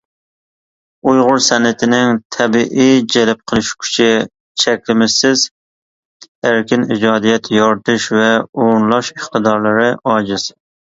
ئۇيغۇر 1.09 1.41
سەنئىتىنىڭ 1.47 2.15
تەبىئىي 2.37 3.03
جەلپ 3.17 3.43
قىلىش 3.51 3.69
كۈچى، 3.83 4.09
چەكلىمىسىز 4.65 5.45
ئەركىن 6.51 6.91
ئىجادىيەت 6.97 7.55
يارىتىش 7.61 8.13
ۋە 8.21 8.31
ئورۇنلاش 8.41 9.17
ئىقتىدارلىرى 9.17 9.91
ئاجىز. 10.15 10.55